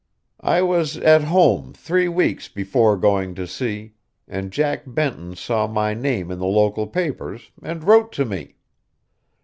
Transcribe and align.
I 0.43 0.63
was 0.63 0.97
at 0.97 1.25
home 1.25 1.73
three 1.75 2.07
weeks 2.07 2.47
before 2.47 2.97
going 2.97 3.35
to 3.35 3.45
sea, 3.45 3.93
and 4.27 4.49
Jack 4.49 4.81
Benton 4.87 5.35
saw 5.35 5.67
my 5.67 5.93
name 5.93 6.31
in 6.31 6.39
the 6.39 6.47
local 6.47 6.87
papers, 6.87 7.51
and 7.61 7.83
wrote 7.83 8.11
to 8.13 8.25
me. 8.25 8.55